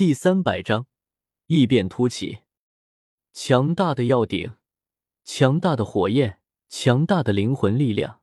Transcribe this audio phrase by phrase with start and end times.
[0.00, 0.86] 第三百章
[1.48, 2.38] 异变突起。
[3.34, 4.54] 强大的药鼎，
[5.24, 8.22] 强大的火焰，强大的灵魂力量，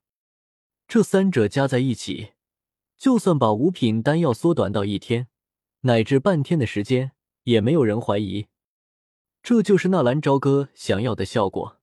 [0.87, 2.31] 这三者加在一起，
[2.97, 5.27] 就算把五品丹药缩短到一天
[5.81, 7.11] 乃至半天的时间，
[7.43, 8.47] 也没有人怀疑，
[9.43, 11.79] 这就是纳兰朝歌想要的效果。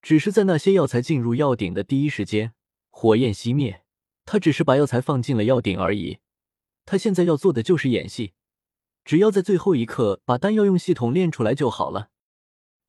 [0.00, 2.54] 只是在那些药材进入药鼎的第一时间，
[2.88, 3.84] 火焰熄灭，
[4.24, 6.20] 他只是把药材放进了药鼎而已。
[6.86, 8.32] 他现在要做的就是演戏。
[9.04, 12.10] 只要在最后一刻把丹药用系统练出来就好了，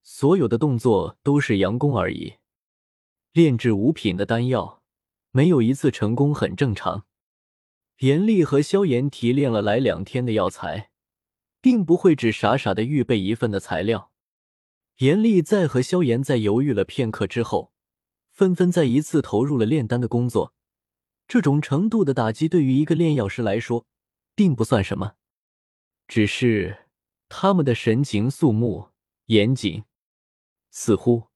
[0.04, 2.36] 所有的动作都是佯攻而已。
[3.32, 4.84] 炼制五品的丹药，
[5.32, 7.06] 没有一次成功很正常。
[8.00, 10.92] 严厉和萧炎提炼了来两天的药材，
[11.62, 14.12] 并不会只傻傻的预备一份的材料。
[14.98, 17.72] 严厉在和萧炎在犹豫了片刻之后，
[18.32, 20.54] 纷纷再一次投入了炼丹的工作。
[21.28, 23.88] 这种程度的打击对于一个炼药师来说，
[24.36, 25.14] 并不算什么。
[26.08, 26.86] 只是
[27.30, 28.90] 他们的神情肃穆
[29.28, 29.86] 严谨，
[30.70, 31.30] 似乎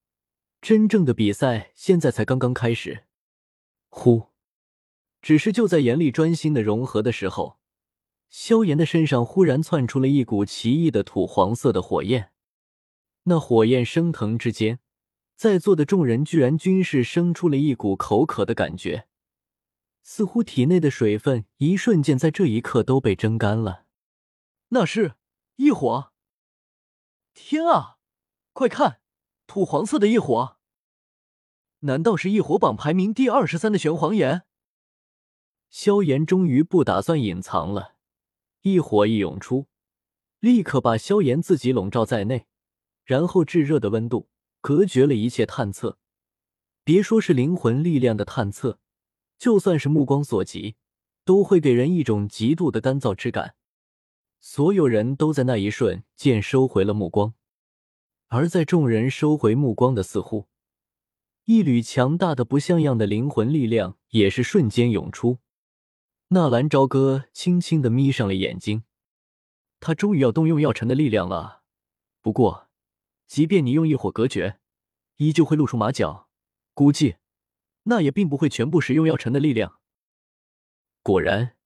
[0.62, 3.06] 真正的比赛现在才刚刚开始。
[3.90, 4.28] 呼！
[5.22, 7.58] 只是就在严厉专心的融合的时候，
[8.30, 12.32] 萧炎的身上忽然窜出了一股奇异的土黄色的火焰。
[13.24, 14.80] 那火焰升腾之间，
[15.36, 19.08] 在座的众人居然均是生出了一股口渴的感觉，
[20.04, 23.87] 似乎体内的水分一瞬间在这一刻都被蒸干了。
[24.70, 25.16] 那是
[25.56, 26.12] 异火！
[27.34, 28.00] 天啊，
[28.52, 29.00] 快看，
[29.46, 30.58] 土黄色的异火！
[31.80, 34.44] 难道是异火榜排名第二十三的玄黄岩？
[35.70, 37.96] 萧炎终于不打算隐藏了，
[38.62, 39.68] 异火一涌出，
[40.40, 42.48] 立刻把萧炎自己笼罩在内，
[43.06, 44.30] 然后炙热的温度
[44.60, 45.98] 隔绝了一切探测。
[46.84, 48.80] 别说是灵魂力量的探测，
[49.38, 50.76] 就算是目光所及，
[51.24, 53.57] 都会给人一种极度的干燥之感。
[54.50, 57.34] 所有人都在那一瞬间收回了目光，
[58.28, 60.48] 而在众人收回目光的似乎，
[61.44, 65.40] 一缕强大的不像样的灵魂力量也是瞬间涌出。
[66.30, 68.86] 纳兰朝歌轻轻的眯上了眼睛，
[69.82, 71.64] 他终于要动用药尘的力量了。
[72.22, 72.70] 不过，
[73.28, 74.62] 即便你用异火隔绝，
[75.18, 76.30] 依旧会露出马脚。
[76.74, 77.18] 估计，
[77.84, 79.82] 那也并不会全部使用药尘的力量。
[81.04, 81.58] 果然，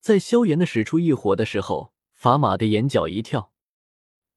[0.00, 1.92] 在萧炎的使出异火的时候。
[2.24, 3.52] 法码的眼角一跳，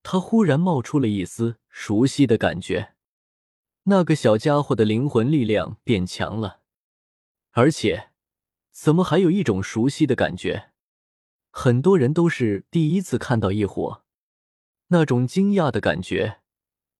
[0.03, 2.95] 他忽然冒出了一丝熟悉的感觉。
[3.83, 6.59] 那个小家伙的灵魂力量变强了，
[7.51, 8.09] 而且，
[8.73, 10.71] 怎么还有一种熟悉的感觉？
[11.49, 14.03] 很多人都是第一次看到异火，
[14.87, 16.41] 那种惊讶的感觉，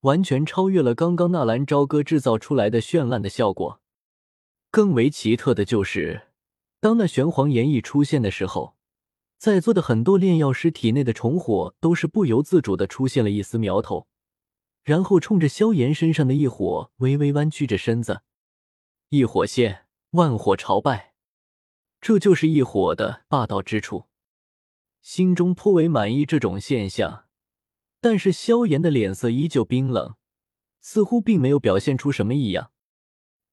[0.04, 3.82] 完全超越了刚刚纳兰朝歌制造出来的绚烂的效果。
[4.72, 6.30] 更为奇特的就是，
[6.80, 8.77] 当那玄黄炎一出现的时候。
[9.38, 14.08] 在座的很多炼药师体内的重火都是不由自主的出现了一丝苗头，
[14.84, 18.24] 然后冲着萧炎身上的一火微微弯曲着身子。
[19.10, 21.14] 一火现，万火朝拜，
[22.02, 24.06] 这就是异火的霸道之处。
[25.02, 27.26] 心中颇为满意这种现象，
[28.02, 30.16] 但是萧炎的脸色依旧冰冷，
[30.82, 32.72] 似乎并没有表现出什么异样，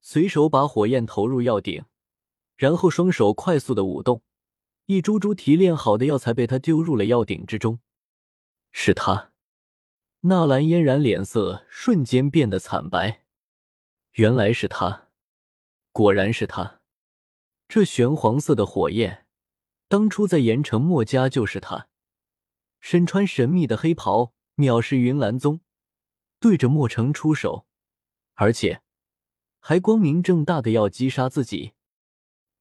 [0.00, 1.84] 随手把火焰投入药鼎，
[2.56, 4.22] 然后双手快速的舞动。
[4.86, 7.80] 一株株提炼好的药材被他丢入了药鼎之中，
[8.70, 9.32] 是他。
[10.20, 13.24] 纳兰嫣然脸色瞬间变得惨白，
[14.12, 15.08] 原来是他，
[15.90, 16.82] 果然是他。
[17.66, 19.26] 这玄黄色的火焰，
[19.88, 21.88] 当初在盐城墨家就是他，
[22.78, 25.60] 身穿神秘的黑袍，藐视云岚宗，
[26.38, 27.66] 对着墨城出手，
[28.34, 28.82] 而且
[29.60, 31.72] 还光明正大的要击杀自己。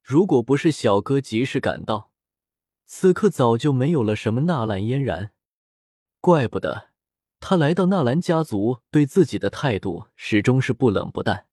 [0.02, 2.13] 如果不是小哥及时赶到，
[2.96, 5.32] 此刻早就没有了什么纳兰嫣然，
[6.22, 6.92] 怪不得
[7.40, 11.48] 他来到纳兰家族，对自己的态度始终是不冷不淡。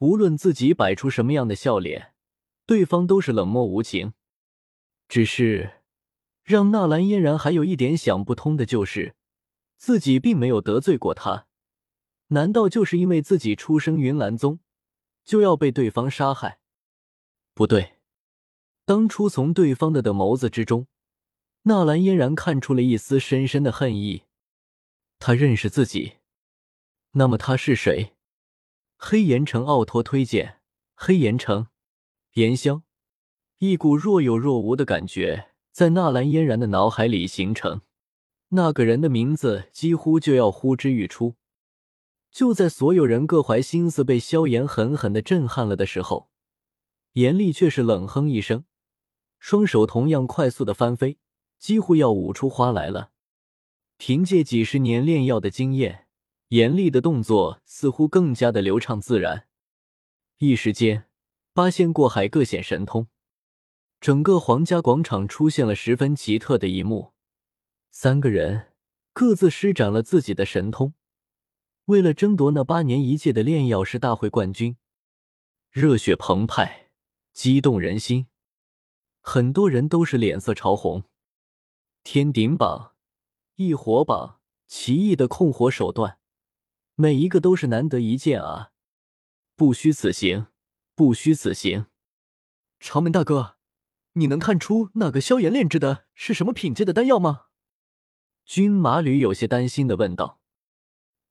[0.00, 2.12] 无论自己摆出什么样的笑脸，
[2.66, 4.12] 对方都是冷漠无情。
[5.08, 5.80] 只是
[6.44, 9.14] 让纳兰嫣然还有一点想不通的就是，
[9.78, 11.46] 自己并没有得罪过他，
[12.28, 14.60] 难道就是因为自己出生云岚宗，
[15.24, 16.58] 就要被对方杀害？
[17.54, 17.91] 不对。
[18.84, 20.88] 当初从对方的的眸子之中，
[21.62, 24.24] 纳兰嫣然看出了一丝深深的恨意。
[25.18, 26.14] 他认识自己，
[27.12, 28.14] 那么他是谁？
[28.96, 30.60] 黑岩城奥托推荐
[30.94, 31.68] 黑岩城，
[32.34, 32.82] 岩香。
[33.58, 37.82] 一股若有若无的感觉在纳兰嫣然的脑海里形成。
[38.48, 41.36] 那个人的名字几乎就要呼之欲出。
[42.32, 46.30] 就在所有人各怀心思被萧炎狠狠的震撼了的时候，
[47.12, 48.64] 严厉却是冷哼一声。
[49.42, 51.18] 双手同样快速的翻飞，
[51.58, 53.10] 几乎要舞出花来了。
[53.96, 56.06] 凭借几十年炼药的经验，
[56.50, 59.48] 严厉的动作似乎更加的流畅自然。
[60.38, 61.08] 一时间，
[61.52, 63.08] 八仙过海，各显神通。
[64.00, 67.12] 整个皇家广场出现了十分奇特的一幕：
[67.90, 68.68] 三个人
[69.12, 70.94] 各自施展了自己的神通，
[71.86, 74.76] 为了争夺那八年一届的炼药师大会冠军，
[75.68, 76.90] 热血澎湃，
[77.32, 78.28] 激动人心。
[79.22, 81.04] 很多人都是脸色潮红。
[82.02, 82.94] 天顶榜、
[83.54, 86.18] 异火榜，奇异的控火手段，
[86.96, 88.72] 每一个都是难得一见啊！
[89.54, 90.48] 不虚此行，
[90.94, 91.86] 不虚此行。
[92.78, 93.56] 长门大哥。
[94.14, 97.46] 你能看出那个萧炎炼制的是什么品阶的丹药吗？
[98.44, 100.38] 军马吕有些担心的问道。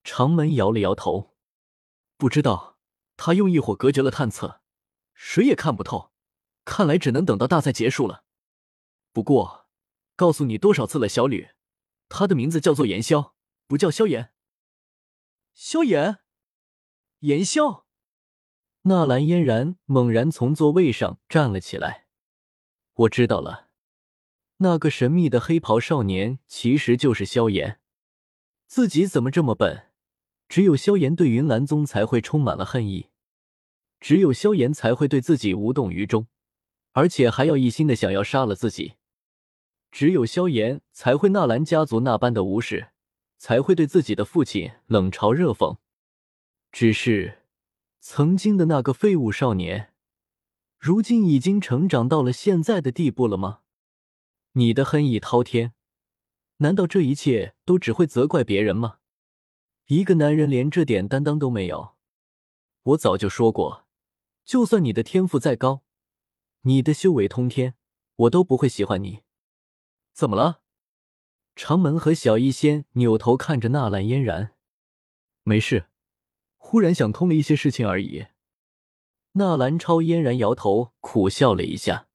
[0.04, 1.36] 长门摇了摇头，
[2.18, 2.80] 不知道。
[3.18, 4.62] 他用异火隔绝了探测，
[5.14, 6.11] 谁也看不透。
[6.66, 8.24] 看来只能等到大赛结束了。
[9.12, 9.68] 不过，
[10.16, 11.50] 告诉你多少次了，小吕，
[12.10, 13.36] 他的名字叫做炎萧，
[13.68, 14.32] 不叫萧炎。
[15.54, 16.20] 萧炎，
[17.20, 17.86] 炎萧。
[18.84, 22.08] 纳兰嫣然猛然从座位上站了起来。
[22.94, 23.70] 我知道了，
[24.58, 27.80] 那个神秘的黑袍少年其实就是萧炎。
[28.68, 29.88] 自己怎么这么笨？
[30.48, 33.10] 只有萧炎对云岚宗才会充满了恨意，
[34.00, 36.28] 只有萧炎才会对自己无动于衷，
[36.92, 38.94] 而且还要一心的想要杀了自己。
[39.92, 42.92] 只有萧炎才会纳兰家族那般的无视，
[43.38, 45.78] 才会对自己的父亲冷嘲热讽。
[46.72, 47.40] 只是，
[48.00, 49.94] 曾经的那个废物少年。
[50.80, 53.60] 如今已经成长到了现在的地步了吗？
[54.54, 55.74] 你的恨意滔天，
[56.58, 58.98] 难道这一切都只会责怪别人吗？
[59.88, 61.96] 一个男人连这点担当都没有，
[62.84, 63.86] 我早就说过，
[64.44, 65.84] 就算你的天赋再高，
[66.62, 67.76] 你的修为通天，
[68.16, 69.24] 我都不会喜欢你。
[70.14, 70.62] 怎么了？
[71.56, 74.54] 长门和小医仙扭头看着纳兰嫣然，
[75.44, 75.88] 没事，
[76.58, 78.28] 忽然想通了一些事情而已。
[79.34, 82.08] 纳兰超嫣然摇头，苦笑了一下。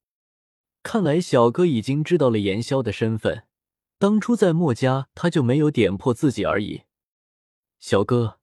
[0.82, 3.46] 看来小哥已经知道了炎萧的身份，
[3.98, 6.84] 当初在墨家他就没有点破自己而已。
[7.80, 8.38] 小哥，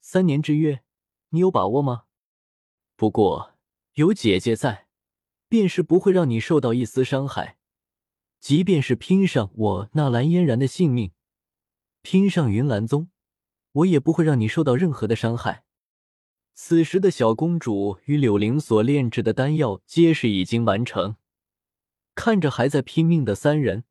[0.00, 0.84] 三年之约，
[1.30, 2.04] 你有把握吗？
[2.94, 3.54] 不过
[3.94, 4.86] 有姐姐在，
[5.50, 7.58] 便是不会让你受到一丝伤害。
[8.38, 11.10] 即便是拼上我纳兰嫣然的性命，
[12.00, 13.10] 拼上云岚宗，
[13.72, 15.64] 我也不会让你受到任何的伤害。
[16.54, 21.16] 此时的小公主与柳灵所炼制的丹药皆是已经完成，
[22.14, 23.84] 看着还在拼命的三人，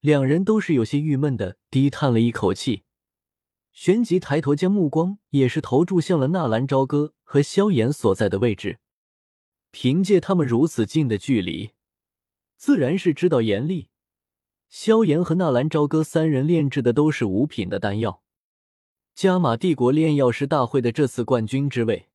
[0.00, 2.82] 两人都是有些郁闷的低叹了一口气，
[3.72, 8.80] 旋即抬头将目光也是投注向了纳兰朝歌和萧炎所在的位置。
[9.74, 11.72] 凭借他们如此近的距离，
[12.56, 13.88] 自然是知道严厉。
[14.68, 18.22] 萧炎和纳兰朝歌三人炼制的都是五品的丹药。
[19.16, 22.08] 加玛帝国炼药师大会的这次冠军之位，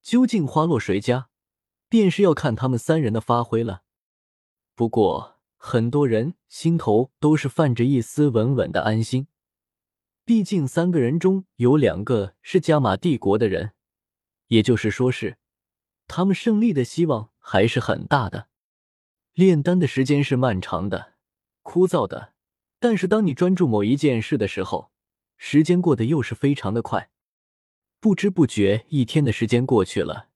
[0.00, 1.28] 究竟花落谁家，
[1.90, 3.82] 便是要看他们三人的发挥了。
[4.74, 9.26] 不过，很多人心头都是泛着一丝稳稳的安心，
[10.24, 13.72] 毕竟三个人中有两个是加玛帝国的人，
[14.46, 15.36] 也就是说是
[16.06, 18.48] 他们胜利的希望还是很大的。
[19.32, 21.14] 炼丹的时间是漫长的、
[21.62, 22.34] 枯燥的，
[22.78, 24.92] 但是当你专注某一件事的时候，
[25.36, 27.10] 时间过得又是非常的快，
[27.98, 30.28] 不知不觉一天的时间过去了，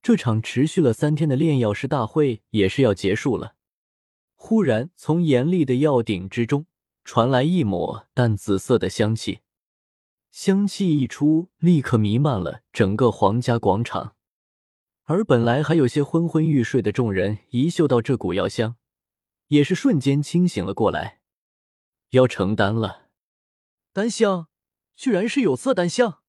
[0.00, 3.56] 这场持续了三天的炼药师大会也是要结束了。
[4.34, 6.64] 忽然，从严厉的药鼎之中
[7.04, 9.40] 传来一抹淡紫色的香气，
[10.30, 14.16] 香气一出，立刻弥漫了整个皇家广场。
[15.10, 18.76] 而本来还有些昏昏欲睡的众人，一嗅到这股药香，
[19.48, 21.18] 也是瞬间清醒了过来，
[22.10, 23.08] 要成丹了。
[23.92, 24.46] 丹香，
[24.94, 26.20] 居然是有色丹香。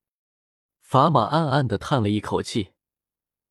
[0.81, 2.71] 法玛暗暗的叹了一口气，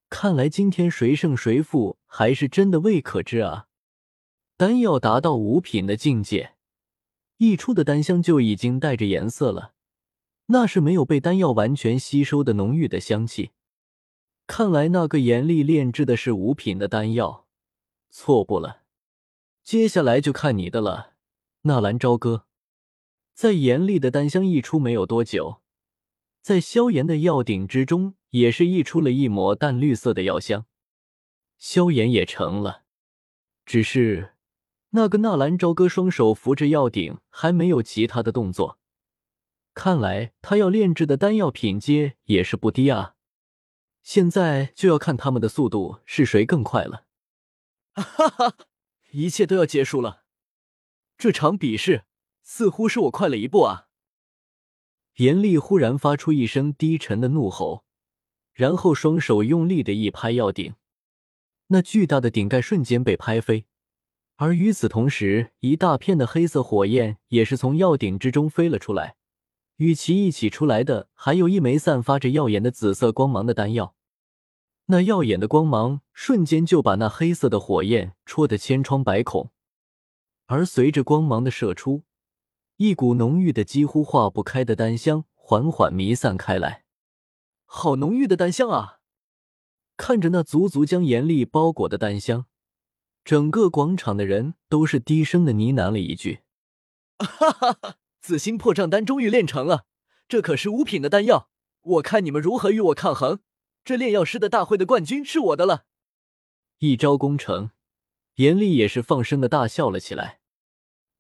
[0.09, 3.69] 看来今天谁胜谁负还是真的未可知啊。
[4.57, 6.57] 丹药达到五品的境界，
[7.37, 9.75] 溢出的丹香就已经带着颜色了，
[10.47, 13.53] 那是没有被丹药完全吸收的浓郁的香气。
[14.53, 17.47] 看来那个严厉炼制的是五品的丹药，
[18.09, 18.83] 错不了。
[19.63, 21.13] 接下来就看你的了，
[21.63, 22.47] 纳兰朝歌。
[23.33, 25.61] 在严厉的丹香溢出没有多久，
[26.43, 30.67] 在萧炎的药鼎之中也是溢出了一抹淡绿色的药香。
[31.57, 32.83] 萧炎也成了，
[33.65, 34.33] 只是
[34.91, 38.81] 那个纳兰朝歌双手扶着药鼎，还没有其他的动作。
[39.75, 43.15] 看来他要炼制的丹药品阶也是不低啊！
[44.03, 47.07] 现在就要看他们的速度是谁更快了。
[47.93, 48.55] 哈哈，
[49.11, 50.25] 一切都要结束了。
[51.19, 52.05] 这场比试
[52.43, 53.89] 似乎是我快了一步啊！
[55.17, 57.85] 严厉忽然发出一声低沉的怒吼，
[58.55, 60.75] 然后双手用力的一拍药鼎，
[61.67, 63.67] 那巨大的顶盖瞬间被拍飞。
[64.37, 69.17] 而与此同时，一大片的黑色火焰也是从药鼎之中飞了出来，
[69.81, 73.95] 与其一起出来的还有一枚散发着耀眼的紫色光芒的丹药。
[74.87, 79.51] 那耀眼的光芒瞬间就把那黑色的火焰戳得千疮百孔，
[80.47, 82.03] 而随着光芒的射出，
[82.77, 86.85] 一股浓郁的几乎化不开的丹香缓缓弥散开来。
[87.65, 88.99] 好浓郁的丹香啊！
[89.97, 92.45] 看着那足足将严厉包裹的丹香。
[93.25, 96.41] 整个广场的人都是低声的呢喃了一句
[97.19, 97.97] ：“哈哈哈！
[98.21, 99.87] 紫心破障丹终于炼成了，
[100.29, 101.51] 这可是五品的丹药，
[101.83, 103.41] 我看你们如何与我抗衡？
[103.83, 105.87] 这炼药师的大会的冠军是我的了。”
[106.79, 107.71] 一招功成，
[108.37, 110.41] 严厉也是放声的大笑了起来。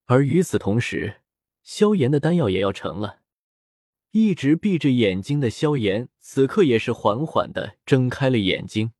[0.07, 1.23] 而与此同时，
[1.63, 3.21] 萧炎的丹药也要成了。
[4.13, 8.93] 一直闭着眼睛的萧炎，此刻也是缓缓的睁开了眼睛。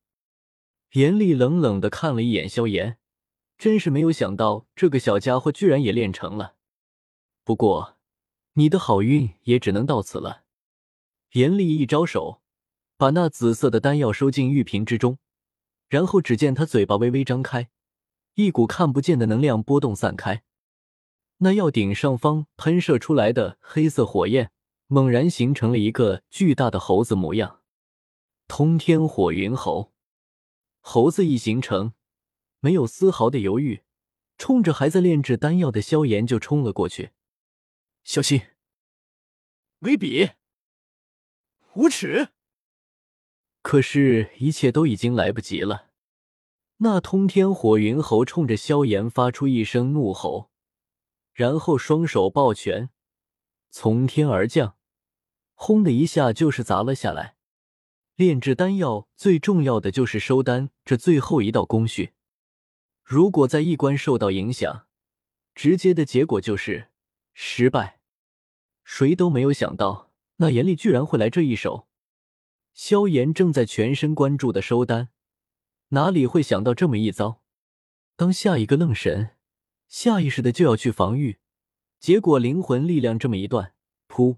[0.93, 2.97] 严厉冷冷的看了一眼萧炎，
[3.57, 6.55] 真是没有想到这个小家伙居然也练成了。
[7.43, 7.97] 不过，
[8.53, 10.43] 你的好运也只能到此了。
[11.31, 12.41] 严厉一招手，
[12.97, 15.17] 把那紫色的丹药收进玉瓶之中，
[15.87, 17.69] 然后只见他嘴巴微微张开，
[18.35, 20.43] 一股看不见的能量波动散开，
[21.37, 24.51] 那药鼎上方喷射出来的黑色火焰
[24.87, 27.61] 猛然形成了一个巨大的猴子模样——
[28.47, 29.91] 通天火云猴。
[30.81, 31.93] 猴子一形成，
[32.59, 33.83] 没有丝毫的犹豫，
[34.37, 37.11] 冲着还在炼制丹药的萧炎就冲了过去。
[38.03, 38.41] 小心！
[39.79, 40.31] 威比！
[41.75, 42.29] 无耻！
[43.61, 45.91] 可是，一切都已经来不及了。
[46.77, 50.51] 那通天火云猴冲着萧炎发出一声怒吼，
[51.31, 52.89] 然后双手抱拳，
[53.69, 54.77] 从天而降，
[55.53, 57.37] 轰的一下就是砸了下来。
[58.15, 62.13] 炼制丹药最重要的就是收丹这最后一道工序，
[63.03, 64.87] 如果在一关受到影响，
[65.55, 66.90] 直接的结果就是
[67.43, 67.99] 失败。
[68.83, 71.87] 谁都没有想到，那严厉居然会来这一手。
[72.71, 75.09] 萧炎正在全神贯注的收丹，
[75.87, 77.41] 哪里会想到这么一遭？
[78.15, 79.37] 当下一个愣神，
[79.87, 81.39] 下意识的就要去防御，
[81.99, 83.73] 结果灵魂力量这么一断，
[84.07, 84.37] 噗！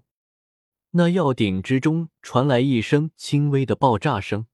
[0.92, 4.46] 那药鼎之中传来一声轻微的爆炸声，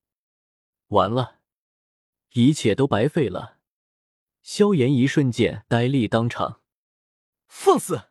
[0.89, 1.39] 完了，
[2.33, 3.59] 一切都白费了。
[4.43, 6.61] 萧炎一瞬间呆立当场，
[7.47, 8.10] 放肆！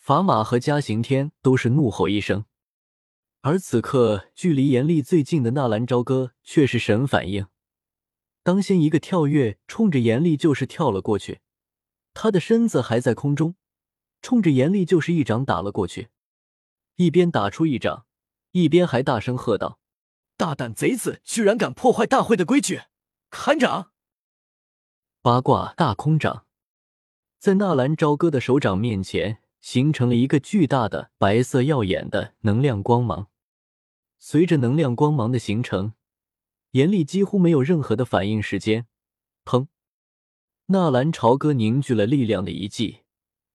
[0.00, 2.46] 法马和嘉刑天都是怒吼一声，
[3.42, 7.46] 而此刻距离严厉最近的纳兰朝歌却是神反应，
[8.42, 11.40] 当先一个跳跃，冲着严厉就是跳了过去，
[12.14, 13.56] 他的身子还在空中，
[14.22, 16.08] 冲着严厉就是一掌打了过去。
[16.96, 18.06] 一边打出一掌，
[18.52, 19.78] 一边还大声喝道
[20.38, 22.84] ：“大胆贼子，居然敢破坏大会的规矩！
[23.28, 23.92] 砍掌！”
[25.20, 26.46] 八卦大空掌
[27.38, 33.28] 在纳兰朝歌的手掌面前形成了一个巨大的白色耀眼的能量光芒。
[34.18, 35.94] 随着能量光芒的形成，
[36.72, 38.86] 严厉几乎没有任何的反应时间。
[39.44, 39.68] 砰！
[40.66, 43.00] 纳兰朝歌凝聚了力量的一记，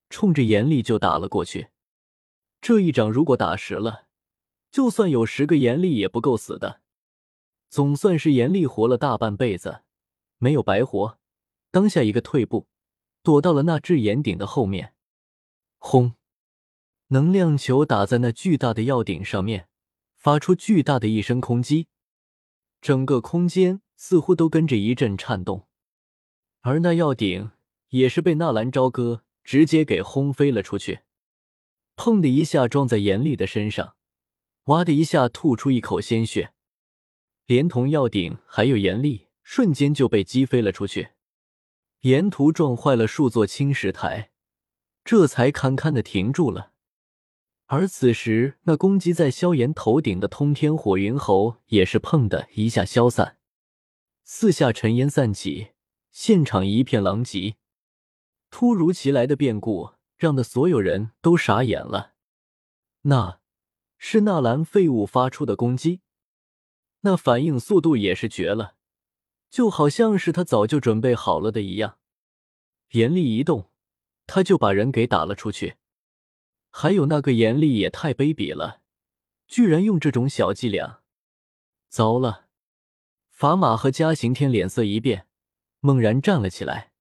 [0.09, 1.67] 冲着严厉就打了过去。
[2.59, 4.07] 这一掌如果打实了，
[4.71, 6.81] 就算有十个严厉也不够死的。
[7.69, 9.83] 总算是严厉活了大半辈子，
[10.39, 11.19] 没有白活。
[11.69, 12.67] 当下一个退步，
[13.21, 14.94] 躲到了那至岩顶的后面。
[15.87, 16.15] 轰！
[17.09, 19.67] 能量球打在那巨大的药鼎上面，
[20.15, 21.89] 发出巨大的一声空击，
[22.81, 25.67] 整个空间似乎都跟着一阵颤动。
[26.61, 27.51] 而那药鼎
[27.89, 31.01] 也是被纳兰朝歌直接给轰飞了出去。
[31.95, 33.95] 砰的一下撞在严厉的身上，
[34.63, 36.53] 哇的一下吐出一口鲜血，
[37.45, 41.09] 连同药鼎还有严厉，瞬间就被击飞了出去，
[41.99, 44.31] 沿途撞坏了数座青石台，
[45.05, 46.73] 这才堪堪的停住了。
[47.67, 53.37] 而此时，那攻击在萧炎头顶的通天火云猴也是砰的一下消散，
[54.25, 55.69] 四下尘烟散起，
[56.11, 57.55] 现场一片狼藉。
[58.49, 59.95] 突如其来的变故。
[60.17, 62.13] 让的所有人都傻眼了。
[63.01, 63.41] 那
[63.97, 65.99] 是纳兰废物发出的攻击，
[67.01, 68.75] 那反应速度也是绝了，
[69.49, 71.97] 就好像是他早就准备好了的一样。
[72.91, 73.69] 严厉一动，
[74.27, 75.75] 他就把人给打了出去。
[76.69, 78.81] 还有那个严厉也太卑鄙了，
[79.47, 81.01] 居然用这种小伎俩。
[81.87, 82.47] 糟了！
[83.29, 85.27] 法马和嘉刑天脸色一变，
[85.79, 86.91] 猛然站了起来。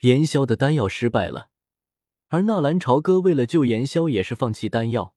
[0.00, 1.50] 严萧的丹药失败了。
[2.28, 5.14] 而纳兰朝歌为了救严萧，也是放弃丹药，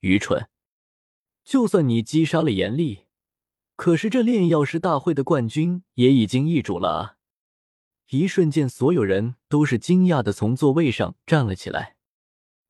[0.00, 0.48] 愚蠢。
[1.44, 3.06] 就算你击杀了严厉，
[3.76, 7.17] 可是这炼药师大会的冠军也已经易主了啊！
[8.08, 11.96] 一瞬间，所有人都是惊讶的从座位上站了起来。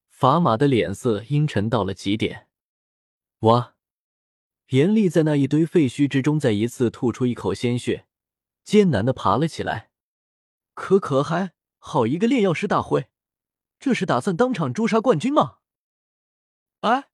[0.08, 2.48] 法码的脸色阴沉到了极点。
[3.40, 3.74] 哇！
[4.70, 8.06] 严厉在那一堆废墟之中再一次吐出一口鲜血，
[8.64, 9.90] 艰难的爬了起来。
[10.74, 13.08] 可可还好一个炼药师大会，
[13.78, 15.58] 这是打算当场诛杀冠军吗？
[16.80, 17.08] 哎，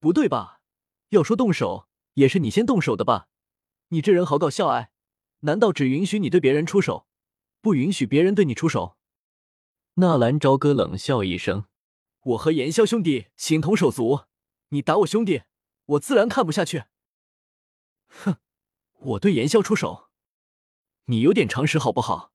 [0.00, 0.60] 不对吧？
[1.10, 3.28] 要说动手，也是你先动手的吧？
[3.88, 4.90] 你这人好搞笑哎！
[5.40, 7.06] 难道只允许你对别人出手，
[7.68, 8.96] 不允许别人对你出手？
[9.96, 11.66] 纳兰朝歌冷笑一声。
[12.20, 14.24] 我和严萧兄弟形同手足，
[14.70, 15.42] 你打我兄弟，
[15.84, 16.84] 我自然看不下去。
[18.06, 18.36] 哼，
[19.00, 20.08] 我对严萧出手，
[21.04, 22.32] 你有点常识好不好？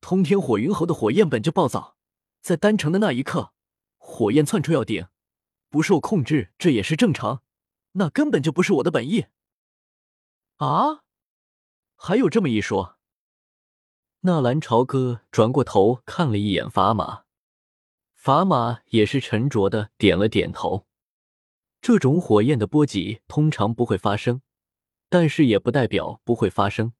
[0.00, 1.98] 通天火云侯的火焰本就暴躁，
[2.40, 3.52] 在丹城的那一刻，
[3.98, 5.08] 火焰窜出要顶，
[5.68, 7.42] 不受控制，这也是正常。
[7.92, 9.26] 那根本就不是我的本意。
[10.56, 11.04] 啊，
[11.96, 12.96] 还有这么一说？
[14.22, 17.22] 纳兰朝歌转过头看了一眼砝码。
[18.22, 20.86] 砝码也是沉着的点了点头。
[21.80, 24.42] 这种火焰的波及通常不会发生，
[25.08, 26.92] 但是也不代表不会发生。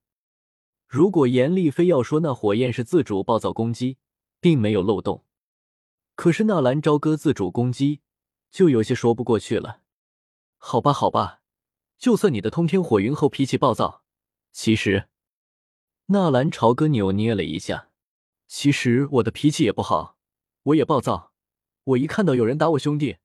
[0.89, 3.99] 如果严厉非要说那火焰是自主暴躁攻击，
[4.41, 5.27] 并没有漏洞，
[6.15, 8.01] 可是纳兰朝歌自主攻击
[8.51, 9.83] 就有些说不过去了。
[10.57, 11.43] 好吧，好吧，
[11.99, 14.05] 就算你的通天火云后脾气暴躁，
[14.53, 15.09] 其实……
[16.13, 17.89] 纳兰朝歌扭捏了一下，
[18.49, 20.19] 其实我的脾气也不好。
[20.65, 21.33] 我也暴躁，
[21.85, 23.19] 我一看到有人打我兄弟，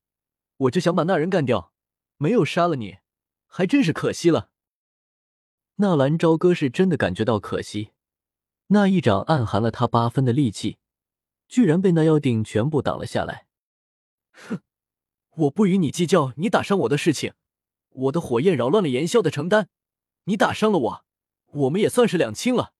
[0.57, 1.73] 我就想把那人干掉，
[2.17, 2.99] 没有杀了你，
[3.47, 4.51] 还真是可惜了。
[5.77, 7.89] 纳兰朝歌是真的感觉到可惜，
[8.67, 10.77] 那一掌暗含了他八分的力气，
[11.47, 13.47] 居然被那妖鼎全部挡了下来。
[14.31, 14.59] 哼，
[15.37, 17.33] 我不与你计较你打伤我的事情，
[17.89, 19.69] 我的火焰扰乱了炎萧的承担，
[20.25, 21.05] 你打伤了我，
[21.47, 22.73] 我们也算是两清了。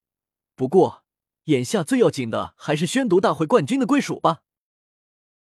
[0.56, 1.04] 不过，
[1.46, 4.44] 眼下最要紧的还是宣读大会冠军的归属吧。